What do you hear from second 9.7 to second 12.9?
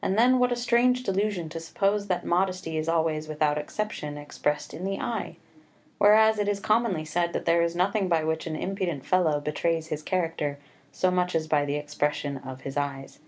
his character so much as by the expression of his